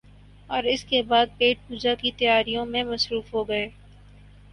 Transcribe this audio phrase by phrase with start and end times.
[0.49, 3.67] اوراس کے بعد پیٹ پوجا کی تیاریوں میں مصروف ہو گئے۔